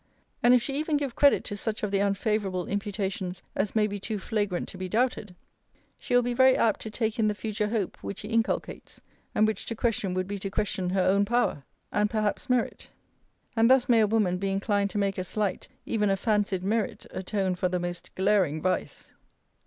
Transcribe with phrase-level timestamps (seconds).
[0.41, 3.99] And if she even give credit to such of the unfavourable imputations as may be
[3.99, 5.35] too flagrant to be doubted,
[5.95, 8.99] she will be very apt to take in the future hope, which he inculcates,
[9.35, 12.87] and which to question would be to question her own power, and perhaps merit:
[13.55, 17.05] and thus may a woman be inclined to make a slight, even a fancied merit
[17.11, 19.11] atone for the most glaring vice.